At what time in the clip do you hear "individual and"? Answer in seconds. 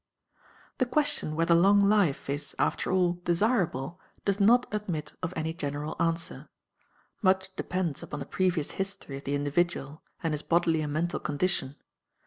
9.35-10.33